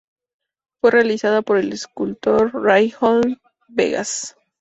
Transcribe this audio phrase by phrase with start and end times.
[0.81, 4.35] Fue realizada por el escultor Reinhold Begas.